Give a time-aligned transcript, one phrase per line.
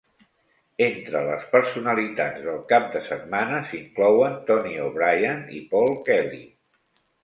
[0.85, 6.47] Entre les personalitats del cap de setmana s'inclouen Tony O'Brien i Paul Kelly.